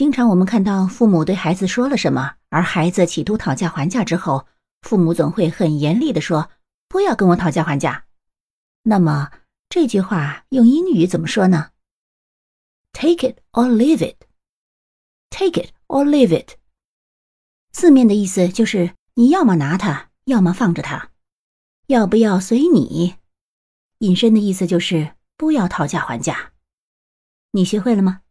[0.00, 4.46] 经常我们看到父母对孩子说了什么而孩子企图讨价还价之后
[4.80, 6.50] 父母总会很严厉的说
[6.88, 8.06] 不要跟我讨价还价。
[8.82, 9.30] 那么
[9.68, 11.72] 这句话用英语怎么说呢
[12.94, 14.24] ？Take it or leave it.
[15.28, 16.56] Take it or leave it.
[17.70, 21.10] 字面的意思就是你要么拿它要么放着它
[21.88, 23.16] 要不要随你？
[23.98, 26.52] 引申的意思就是不要讨价还价。
[27.50, 28.22] 你学会了吗？